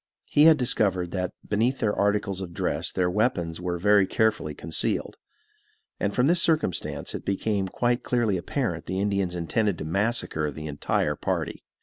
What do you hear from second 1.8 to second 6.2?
articles of dress their weapons were very carefully concealed; and